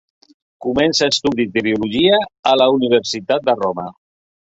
Comença 0.65 1.09
estudis 1.13 1.53
de 1.59 1.65
Biologia 1.69 2.25
a 2.55 2.57
la 2.65 2.71
Universitat 2.81 3.51
de 3.53 3.61
Roma. 3.65 3.91